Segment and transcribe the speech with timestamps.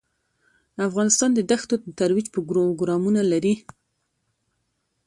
[0.87, 3.53] افغانستان د دښتو د ترویج پروګرامونه لري.